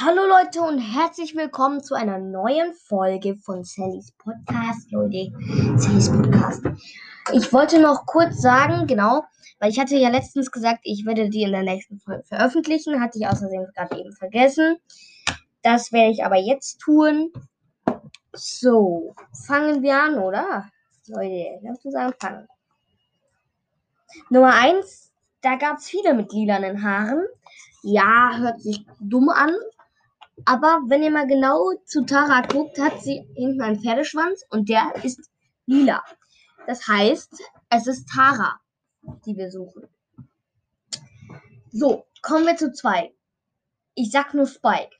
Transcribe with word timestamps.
Hallo 0.00 0.26
Leute 0.26 0.60
und 0.60 0.80
herzlich 0.80 1.36
willkommen 1.36 1.80
zu 1.80 1.94
einer 1.94 2.18
neuen 2.18 2.74
Folge 2.74 3.36
von 3.36 3.62
Sallys 3.62 4.10
Podcast, 4.18 4.90
Leute. 4.90 5.30
Sallys 5.76 6.10
Podcast. 6.10 6.64
Ich 7.32 7.52
wollte 7.52 7.80
noch 7.80 8.04
kurz 8.04 8.42
sagen, 8.42 8.88
genau, 8.88 9.22
weil 9.60 9.70
ich 9.70 9.78
hatte 9.78 9.94
ja 9.94 10.08
letztens 10.08 10.50
gesagt, 10.50 10.80
ich 10.82 11.06
werde 11.06 11.30
die 11.30 11.42
in 11.42 11.52
der 11.52 11.62
nächsten 11.62 12.00
Folge 12.00 12.24
veröffentlichen, 12.24 13.00
hatte 13.00 13.20
ich 13.20 13.28
außerdem 13.28 13.68
gerade 13.72 13.96
eben 14.00 14.12
vergessen. 14.16 14.78
Das 15.62 15.92
werde 15.92 16.10
ich 16.10 16.24
aber 16.24 16.38
jetzt 16.38 16.80
tun. 16.80 17.32
So, 18.32 19.14
fangen 19.46 19.80
wir 19.82 20.02
an, 20.02 20.18
oder? 20.18 20.70
Leute, 21.06 21.60
lass 21.62 21.84
uns 21.84 21.94
anfangen. 21.94 22.48
Nummer 24.28 24.54
1, 24.54 25.12
da 25.40 25.54
gab 25.54 25.78
es 25.78 25.88
viele 25.88 26.14
mit 26.14 26.32
lilanen 26.32 26.82
Haaren. 26.82 27.24
Ja, 27.84 28.36
hört 28.38 28.60
sich 28.60 28.84
dumm 28.98 29.28
an. 29.28 29.54
Aber 30.44 30.82
wenn 30.86 31.02
ihr 31.02 31.10
mal 31.10 31.26
genau 31.26 31.72
zu 31.84 32.04
Tara 32.04 32.42
guckt, 32.42 32.78
hat 32.78 33.02
sie 33.02 33.26
hinten 33.34 33.62
einen 33.62 33.80
Pferdeschwanz 33.80 34.44
und 34.50 34.68
der 34.68 34.92
ist 35.02 35.30
lila. 35.66 36.02
Das 36.66 36.86
heißt, 36.88 37.42
es 37.70 37.86
ist 37.86 38.08
Tara, 38.08 38.60
die 39.26 39.36
wir 39.36 39.50
suchen. 39.50 39.88
So, 41.70 42.06
kommen 42.22 42.46
wir 42.46 42.56
zu 42.56 42.72
zwei. 42.72 43.12
Ich 43.94 44.10
sag 44.10 44.34
nur 44.34 44.46
Spike. 44.46 44.90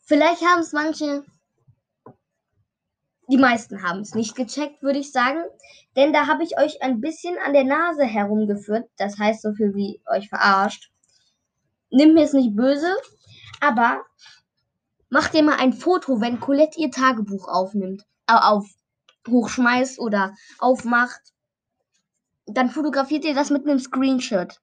Vielleicht 0.00 0.42
haben 0.42 0.60
es 0.60 0.72
manche, 0.72 1.24
die 3.28 3.38
meisten 3.38 3.82
haben 3.82 4.00
es 4.00 4.14
nicht 4.14 4.36
gecheckt, 4.36 4.82
würde 4.82 4.98
ich 4.98 5.12
sagen. 5.12 5.42
Denn 5.96 6.12
da 6.12 6.26
habe 6.26 6.42
ich 6.42 6.58
euch 6.58 6.82
ein 6.82 7.00
bisschen 7.00 7.38
an 7.38 7.54
der 7.54 7.64
Nase 7.64 8.04
herumgeführt. 8.04 8.88
Das 8.98 9.18
heißt 9.18 9.42
so 9.42 9.54
viel 9.54 9.74
wie 9.74 10.02
euch 10.06 10.28
verarscht. 10.28 10.90
Nimmt 11.90 12.14
mir 12.14 12.24
es 12.24 12.32
nicht 12.32 12.54
böse, 12.56 12.94
aber 13.60 14.04
macht 15.08 15.34
ihr 15.34 15.42
mal 15.42 15.56
ein 15.56 15.72
Foto, 15.72 16.20
wenn 16.20 16.40
Colette 16.40 16.78
ihr 16.78 16.90
Tagebuch 16.90 17.48
aufnimmt, 17.48 18.02
äh, 18.26 18.34
auf 18.34 18.66
hochschmeißt 19.28 19.98
oder 19.98 20.34
aufmacht. 20.58 21.20
Dann 22.46 22.70
fotografiert 22.70 23.24
ihr 23.24 23.34
das 23.34 23.50
mit 23.50 23.66
einem 23.66 23.78
Screenshot. 23.78 24.60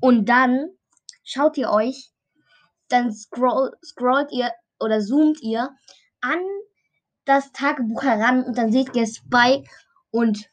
Und 0.00 0.28
dann 0.28 0.70
schaut 1.22 1.56
ihr 1.56 1.70
euch, 1.70 2.10
dann 2.88 3.12
scroll, 3.12 3.76
scrollt 3.84 4.32
ihr 4.32 4.50
oder 4.80 5.00
zoomt 5.00 5.40
ihr 5.42 5.70
an 6.20 6.40
das 7.24 7.52
Tagebuch 7.52 8.02
heran 8.02 8.42
und 8.44 8.56
dann 8.56 8.72
seht 8.72 8.96
ihr 8.96 9.06
Spike 9.06 9.68
und 10.10 10.50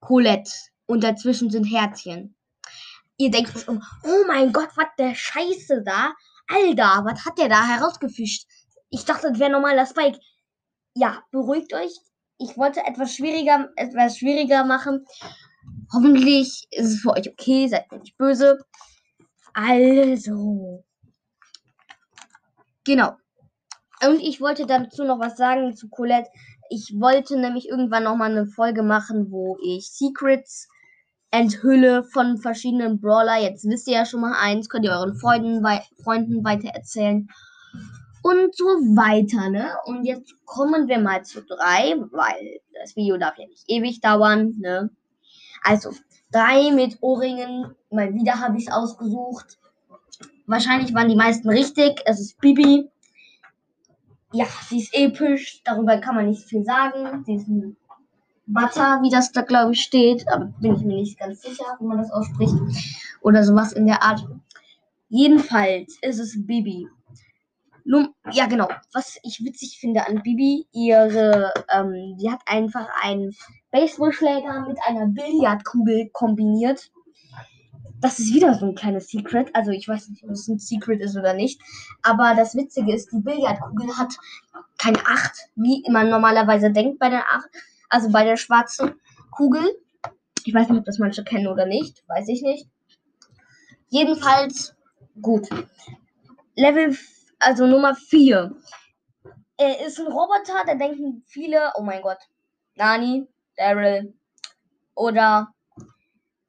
Colette. 0.00 0.52
Und 0.86 1.04
dazwischen 1.04 1.50
sind 1.50 1.64
Herzchen 1.64 2.36
ihr 3.18 3.30
denkt 3.30 3.52
oh 3.68 4.24
mein 4.26 4.52
Gott, 4.52 4.70
was 4.76 4.86
der 4.98 5.14
Scheiße 5.14 5.82
da? 5.82 6.14
Alter, 6.48 7.04
was 7.04 7.24
hat 7.24 7.38
der 7.38 7.48
da 7.48 7.66
herausgefischt? 7.66 8.46
Ich 8.90 9.04
dachte, 9.04 9.30
das 9.30 9.38
wäre 9.38 9.50
normaler 9.50 9.86
Spike. 9.86 10.18
Ja, 10.94 11.22
beruhigt 11.30 11.74
euch. 11.74 11.92
Ich 12.38 12.56
wollte 12.56 12.80
etwas 12.86 13.14
schwieriger, 13.14 13.68
etwas 13.76 14.18
schwieriger 14.18 14.64
machen. 14.64 15.04
Hoffentlich 15.92 16.66
ist 16.70 16.94
es 16.94 17.00
für 17.00 17.10
euch 17.10 17.28
okay, 17.30 17.68
seid 17.68 17.90
mir 17.92 17.98
nicht 17.98 18.16
böse. 18.16 18.58
Also. 19.52 20.84
Genau. 22.84 23.12
Und 24.06 24.20
ich 24.20 24.40
wollte 24.40 24.66
dazu 24.66 25.04
noch 25.04 25.18
was 25.18 25.36
sagen 25.36 25.74
zu 25.76 25.88
Colette. 25.88 26.30
Ich 26.70 26.94
wollte 26.98 27.38
nämlich 27.38 27.68
irgendwann 27.68 28.04
nochmal 28.04 28.30
eine 28.30 28.46
Folge 28.46 28.82
machen, 28.82 29.30
wo 29.30 29.58
ich 29.62 29.90
Secrets 29.90 30.68
enthülle 31.30 32.04
von 32.04 32.38
verschiedenen 32.38 33.00
Brawler. 33.00 33.40
Jetzt 33.40 33.64
wisst 33.68 33.88
ihr 33.88 33.94
ja 33.94 34.06
schon 34.06 34.20
mal 34.20 34.34
eins, 34.34 34.68
könnt 34.68 34.84
ihr 34.84 34.92
euren 34.92 35.16
Freunden, 35.16 35.62
wei 35.62 35.82
Freunden 36.02 36.44
weiter 36.44 36.68
erzählen. 36.68 37.28
Und 38.22 38.54
so 38.54 38.64
weiter, 38.64 39.48
ne? 39.48 39.70
Und 39.84 40.04
jetzt 40.04 40.34
kommen 40.44 40.88
wir 40.88 40.98
mal 40.98 41.24
zu 41.24 41.42
drei, 41.42 41.94
weil 42.10 42.60
das 42.80 42.96
Video 42.96 43.16
darf 43.16 43.38
ja 43.38 43.46
nicht 43.46 43.64
ewig 43.68 44.00
dauern, 44.00 44.54
ne? 44.58 44.90
Also, 45.62 45.92
drei 46.32 46.70
mit 46.72 46.98
Ohrringen. 47.00 47.74
Mal 47.90 48.14
wieder 48.14 48.40
habe 48.40 48.58
ich 48.58 48.66
es 48.66 48.72
ausgesucht. 48.72 49.58
Wahrscheinlich 50.46 50.94
waren 50.94 51.08
die 51.08 51.16
meisten 51.16 51.48
richtig. 51.48 52.00
Es 52.06 52.20
ist 52.20 52.40
Bibi. 52.40 52.88
Ja, 54.32 54.46
sie 54.68 54.80
ist 54.80 54.94
episch. 54.94 55.62
Darüber 55.64 55.98
kann 55.98 56.16
man 56.16 56.26
nicht 56.26 56.44
viel 56.44 56.64
sagen. 56.64 57.24
Sie 57.24 57.34
ist 57.34 57.48
ein 57.48 57.76
Butter, 58.48 59.00
wie 59.02 59.10
das 59.10 59.30
da 59.32 59.42
glaube 59.42 59.72
ich 59.72 59.82
steht, 59.82 60.26
aber 60.28 60.46
bin 60.60 60.74
ich 60.74 60.82
mir 60.82 60.96
nicht 60.96 61.18
ganz 61.18 61.42
sicher, 61.42 61.76
wie 61.78 61.86
man 61.86 61.98
das 61.98 62.10
ausspricht. 62.10 62.54
Oder 63.20 63.44
sowas 63.44 63.72
in 63.72 63.86
der 63.86 64.02
Art. 64.02 64.26
Jedenfalls 65.10 65.98
ist 66.00 66.18
es 66.18 66.46
Bibi. 66.46 66.88
Nun, 67.84 68.08
ja, 68.32 68.46
genau. 68.46 68.68
Was 68.92 69.18
ich 69.22 69.42
witzig 69.44 69.78
finde 69.80 70.06
an 70.06 70.22
Bibi, 70.22 70.66
ihre, 70.72 71.52
ähm, 71.70 72.16
die 72.18 72.30
hat 72.30 72.40
einfach 72.46 72.86
einen 73.02 73.34
Baseballschläger 73.70 74.66
mit 74.66 74.78
einer 74.86 75.06
Billardkugel 75.06 76.10
kombiniert. 76.12 76.90
Das 78.00 78.18
ist 78.18 78.34
wieder 78.34 78.54
so 78.54 78.66
ein 78.66 78.74
kleines 78.74 79.08
Secret. 79.08 79.54
Also 79.54 79.72
ich 79.72 79.88
weiß 79.88 80.08
nicht, 80.10 80.22
ob 80.24 80.30
es 80.30 80.48
ein 80.48 80.58
Secret 80.58 81.00
ist 81.00 81.16
oder 81.16 81.34
nicht. 81.34 81.60
Aber 82.02 82.34
das 82.34 82.54
Witzige 82.54 82.94
ist, 82.94 83.10
die 83.12 83.20
Billardkugel 83.20 83.96
hat 83.96 84.14
keine 84.78 85.00
Acht, 85.06 85.48
wie 85.56 85.82
man 85.90 86.08
normalerweise 86.08 86.70
denkt 86.70 86.98
bei 86.98 87.08
der 87.08 87.24
Acht 87.34 87.48
also 87.88 88.10
bei 88.10 88.24
der 88.24 88.36
schwarzen 88.36 89.00
Kugel. 89.30 89.64
Ich 90.44 90.54
weiß 90.54 90.68
nicht, 90.68 90.78
ob 90.78 90.84
das 90.84 90.98
manche 90.98 91.24
kennen 91.24 91.48
oder 91.48 91.66
nicht. 91.66 92.02
Weiß 92.08 92.28
ich 92.28 92.42
nicht. 92.42 92.68
Jedenfalls 93.88 94.74
gut. 95.20 95.48
Level, 96.54 96.96
also 97.38 97.66
Nummer 97.66 97.94
4. 97.94 98.54
Er 99.56 99.86
ist 99.86 99.98
ein 99.98 100.06
Roboter, 100.06 100.64
da 100.66 100.74
denken 100.74 101.22
viele, 101.26 101.72
oh 101.76 101.82
mein 101.82 102.02
Gott, 102.02 102.18
Nani, 102.76 103.26
Daryl 103.56 104.14
oder 104.94 105.52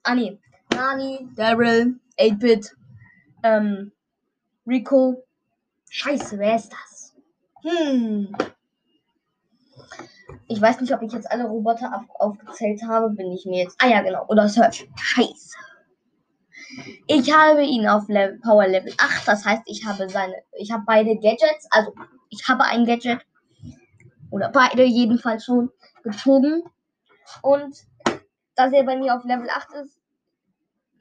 Ah 0.03 0.15
nee, 0.15 0.39
Nani, 0.73 1.29
Daryl, 1.35 1.99
8-Bit, 2.17 2.75
ähm, 3.43 3.91
Rico. 4.65 5.23
Scheiße, 5.89 6.39
wer 6.39 6.55
ist 6.55 6.71
das? 6.71 7.15
Hm. 7.61 8.35
Ich 10.49 10.59
weiß 10.59 10.81
nicht, 10.81 10.91
ob 10.93 11.01
ich 11.03 11.13
jetzt 11.13 11.31
alle 11.31 11.45
Roboter 11.45 11.95
auf, 11.95 12.03
aufgezählt 12.19 12.81
habe. 12.87 13.11
Bin 13.11 13.31
ich 13.31 13.45
mir 13.45 13.63
jetzt. 13.63 13.77
Ah 13.79 13.87
ja, 13.87 14.01
genau. 14.01 14.25
Oder 14.27 14.49
Search. 14.49 14.89
Scheiße. 14.95 15.55
Ich 17.07 17.31
habe 17.31 17.63
ihn 17.63 17.87
auf 17.87 18.07
Level, 18.07 18.39
Power 18.39 18.67
Level 18.67 18.91
8. 18.97 19.27
Das 19.27 19.45
heißt, 19.45 19.61
ich 19.67 19.85
habe 19.85 20.09
seine. 20.09 20.33
Ich 20.53 20.71
habe 20.71 20.83
beide 20.87 21.15
Gadgets. 21.15 21.67
Also, 21.69 21.93
ich 22.29 22.47
habe 22.47 22.63
ein 22.63 22.85
Gadget. 22.85 23.21
Oder 24.31 24.49
beide 24.49 24.83
jedenfalls 24.83 25.45
schon 25.45 25.69
gezogen. 26.03 26.63
Und 27.43 27.77
dass 28.55 28.73
er 28.73 28.83
bei 28.83 28.97
mir 28.97 29.15
auf 29.15 29.23
Level 29.25 29.49
8 29.49 29.73
ist, 29.83 29.98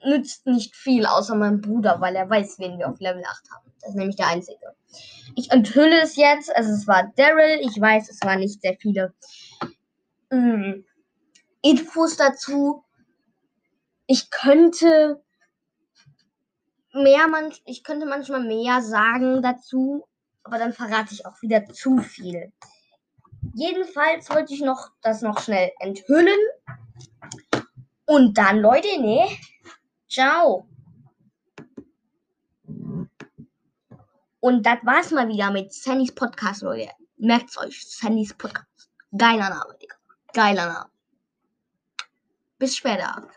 nützt 0.05 0.47
nicht 0.47 0.77
viel, 0.77 1.07
außer 1.07 1.35
meinem 1.35 1.61
Bruder, 1.61 2.01
weil 2.01 2.17
er 2.17 2.29
weiß, 2.29 2.59
wen 2.59 2.79
wir 2.79 2.89
auf 2.89 3.01
Level 3.01 3.23
8 3.25 3.51
haben. 3.51 3.73
Das 3.81 3.91
ist 3.91 3.97
nämlich 3.97 4.17
der 4.17 4.29
einzige. 4.29 4.75
Ich 5.35 5.51
enthülle 5.51 6.03
es 6.03 6.17
jetzt. 6.17 6.55
Also 6.55 6.73
es 6.73 6.87
war 6.87 7.13
Daryl. 7.17 7.61
Ich 7.61 7.81
weiß, 7.81 8.11
es 8.11 8.21
waren 8.23 8.41
nicht 8.41 8.61
sehr 8.61 8.77
viele 8.79 9.15
ähm, 10.31 10.85
Infos 11.63 12.17
dazu. 12.17 12.85
Ich 14.07 14.31
könnte 14.31 15.23
mehr, 16.93 17.29
man, 17.29 17.53
ich 17.67 17.85
könnte 17.85 18.07
manchmal 18.07 18.43
mehr 18.43 18.83
sagen 18.83 19.43
dazu, 19.43 20.07
aber 20.43 20.59
dann 20.59 20.73
verrate 20.73 21.13
ich 21.13 21.27
auch 21.27 21.41
wieder 21.43 21.67
zu 21.67 21.99
viel. 21.99 22.53
Jedenfalls 23.55 24.31
wollte 24.31 24.55
ich 24.55 24.61
noch 24.61 24.91
das 25.03 25.23
noch 25.23 25.41
schnell 25.41 25.71
enthüllen. 25.79 26.39
Und 28.07 28.39
dann, 28.39 28.59
Leute, 28.59 29.01
ne? 29.01 29.29
Ciao. 30.09 30.67
Und 34.41 34.65
das 34.65 34.79
war's 34.85 35.11
mal 35.11 35.29
wieder 35.29 35.51
mit 35.51 35.73
Sannys 35.73 36.15
Podcast, 36.15 36.63
Leute. 36.63 36.91
Merkt's 37.17 37.59
euch, 37.59 37.85
Sannys 37.87 38.33
Podcast. 38.35 38.91
Geiler 39.17 39.51
Name, 39.51 39.77
Digga. 39.81 39.95
Geiler 40.33 40.67
Name. 40.67 40.91
Bis 42.59 42.77
später. 42.77 43.29